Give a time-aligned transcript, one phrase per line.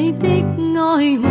[0.00, 1.29] 你的爱。